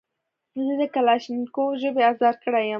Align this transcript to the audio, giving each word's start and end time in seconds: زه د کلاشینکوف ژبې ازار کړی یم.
زه 0.65 0.73
د 0.81 0.83
کلاشینکوف 0.95 1.71
ژبې 1.81 2.03
ازار 2.11 2.35
کړی 2.43 2.63
یم. 2.67 2.69